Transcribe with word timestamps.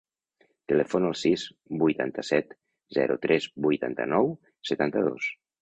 Telefona 0.71 1.11
al 1.13 1.17
sis, 1.23 1.43
vuitanta-set, 1.83 2.57
zero, 2.99 3.21
tres, 3.29 3.47
vuitanta-nou, 3.69 4.35
setanta-dos. 4.73 5.33